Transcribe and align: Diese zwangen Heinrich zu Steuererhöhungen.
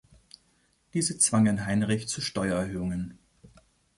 Diese 0.95 1.19
zwangen 1.19 1.67
Heinrich 1.67 2.07
zu 2.07 2.21
Steuererhöhungen. 2.21 3.19